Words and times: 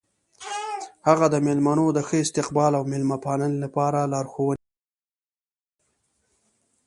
هغه 1.07 1.25
د 1.33 1.35
میلمنو 1.45 1.87
د 1.93 1.99
ښه 2.07 2.15
استقبال 2.23 2.71
او 2.79 2.83
میلمه 2.91 3.17
پالنې 3.25 3.57
لپاره 3.65 3.99
لارښوونې 4.11 4.61
وکړې. 4.63 4.71